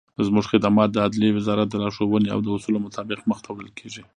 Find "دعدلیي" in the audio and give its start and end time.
0.97-1.31